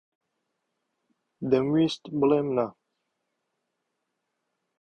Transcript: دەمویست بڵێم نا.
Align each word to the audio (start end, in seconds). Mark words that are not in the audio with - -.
دەمویست 1.49 2.03
بڵێم 2.19 2.47
نا. 2.55 2.67